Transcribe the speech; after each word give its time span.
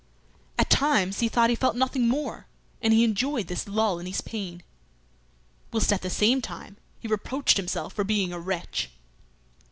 At 0.57 0.71
times 0.71 1.19
he 1.19 1.29
thought 1.29 1.51
he 1.51 1.55
felt 1.55 1.75
nothing 1.75 2.07
more, 2.07 2.47
and 2.81 2.91
he 2.91 3.03
enjoyed 3.03 3.45
this 3.45 3.67
lull 3.67 3.99
in 3.99 4.07
his 4.07 4.19
pain, 4.21 4.63
whilst 5.71 5.93
at 5.93 6.01
the 6.01 6.09
same 6.09 6.41
time 6.41 6.77
he 6.99 7.07
reproached 7.07 7.57
himself 7.57 7.93
for 7.93 8.03
being 8.03 8.33
a 8.33 8.39
wretch. 8.39 8.89